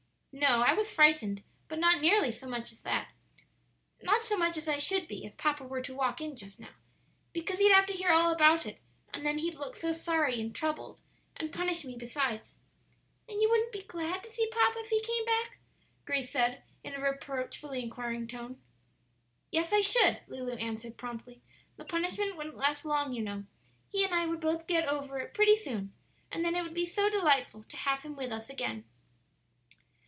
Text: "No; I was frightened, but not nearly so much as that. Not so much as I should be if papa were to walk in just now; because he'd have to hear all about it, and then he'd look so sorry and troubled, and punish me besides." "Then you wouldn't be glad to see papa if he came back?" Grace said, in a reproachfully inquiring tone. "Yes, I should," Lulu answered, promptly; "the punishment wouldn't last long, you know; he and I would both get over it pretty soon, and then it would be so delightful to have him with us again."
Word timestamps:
"No; 0.33 0.61
I 0.61 0.73
was 0.73 0.89
frightened, 0.89 1.43
but 1.67 1.77
not 1.77 1.99
nearly 1.99 2.31
so 2.31 2.47
much 2.47 2.71
as 2.71 2.83
that. 2.83 3.09
Not 4.01 4.21
so 4.21 4.37
much 4.37 4.55
as 4.55 4.65
I 4.69 4.77
should 4.77 5.05
be 5.05 5.25
if 5.25 5.35
papa 5.35 5.65
were 5.65 5.81
to 5.81 5.93
walk 5.93 6.21
in 6.21 6.37
just 6.37 6.57
now; 6.57 6.69
because 7.33 7.59
he'd 7.59 7.73
have 7.73 7.85
to 7.87 7.93
hear 7.93 8.11
all 8.11 8.31
about 8.31 8.65
it, 8.65 8.79
and 9.13 9.25
then 9.25 9.39
he'd 9.39 9.55
look 9.57 9.75
so 9.75 9.91
sorry 9.91 10.39
and 10.39 10.55
troubled, 10.55 11.01
and 11.35 11.51
punish 11.51 11.83
me 11.83 11.97
besides." 11.97 12.55
"Then 13.27 13.41
you 13.41 13.49
wouldn't 13.49 13.73
be 13.73 13.81
glad 13.81 14.23
to 14.23 14.31
see 14.31 14.49
papa 14.51 14.79
if 14.79 14.89
he 14.89 15.01
came 15.01 15.25
back?" 15.25 15.57
Grace 16.05 16.29
said, 16.29 16.63
in 16.81 16.95
a 16.95 17.01
reproachfully 17.01 17.83
inquiring 17.83 18.25
tone. 18.25 18.57
"Yes, 19.51 19.73
I 19.73 19.81
should," 19.81 20.21
Lulu 20.29 20.53
answered, 20.53 20.95
promptly; 20.95 21.41
"the 21.75 21.83
punishment 21.83 22.37
wouldn't 22.37 22.55
last 22.55 22.85
long, 22.85 23.11
you 23.11 23.21
know; 23.21 23.43
he 23.89 24.05
and 24.05 24.15
I 24.15 24.27
would 24.27 24.39
both 24.39 24.65
get 24.65 24.87
over 24.87 25.19
it 25.19 25.33
pretty 25.33 25.57
soon, 25.57 25.91
and 26.31 26.45
then 26.45 26.55
it 26.55 26.61
would 26.63 26.73
be 26.73 26.85
so 26.85 27.09
delightful 27.09 27.63
to 27.67 27.75
have 27.75 28.03
him 28.03 28.15
with 28.15 28.31
us 28.31 28.49
again." 28.49 28.85